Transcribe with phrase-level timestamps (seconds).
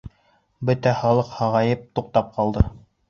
[0.69, 2.65] Бөтә халыҡ һағайып, туҡтап ҡалды.